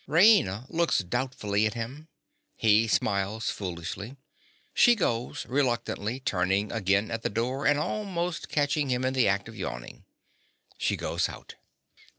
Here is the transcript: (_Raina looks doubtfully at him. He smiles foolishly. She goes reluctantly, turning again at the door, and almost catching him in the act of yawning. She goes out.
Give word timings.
(_Raina 0.07 0.65
looks 0.67 1.03
doubtfully 1.03 1.67
at 1.67 1.75
him. 1.75 2.07
He 2.55 2.87
smiles 2.87 3.51
foolishly. 3.51 4.17
She 4.73 4.95
goes 4.95 5.45
reluctantly, 5.45 6.19
turning 6.19 6.71
again 6.71 7.11
at 7.11 7.21
the 7.21 7.29
door, 7.29 7.67
and 7.67 7.77
almost 7.77 8.49
catching 8.49 8.89
him 8.89 9.05
in 9.05 9.13
the 9.13 9.27
act 9.27 9.47
of 9.47 9.55
yawning. 9.55 10.05
She 10.75 10.97
goes 10.97 11.29
out. 11.29 11.53